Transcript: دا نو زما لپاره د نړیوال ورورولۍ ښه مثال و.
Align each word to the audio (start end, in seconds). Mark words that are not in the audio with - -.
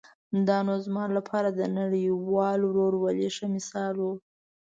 دا 0.47 0.57
نو 0.67 0.73
زما 0.85 1.05
لپاره 1.17 1.49
د 1.51 1.61
نړیوال 1.79 2.59
ورورولۍ 2.65 3.27
ښه 3.35 3.45
مثال 3.55 3.95
و. 4.01 4.05